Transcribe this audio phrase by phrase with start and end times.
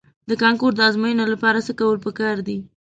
[0.29, 2.57] د کانکور د ازموینې لپاره څه کول په کار دي؟